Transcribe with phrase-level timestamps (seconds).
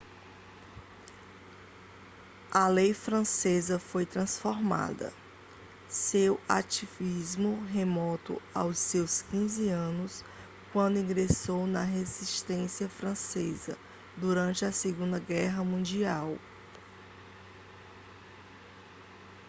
[2.51, 5.13] a lei francesa foi transformada
[5.87, 10.25] seu ativismo remonta aos seus 15 anos
[10.73, 13.77] quando ingressou na resistência francesa
[14.17, 16.35] durante a segunda guerra mundial